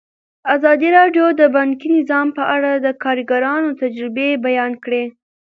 ازادي 0.55 0.89
راډیو 0.97 1.25
د 1.39 1.41
بانکي 1.55 1.87
نظام 1.97 2.27
په 2.37 2.43
اړه 2.55 2.71
د 2.75 2.87
کارګرانو 3.03 3.69
تجربې 3.81 4.29
بیان 4.45 4.71
کړي. 4.83 5.03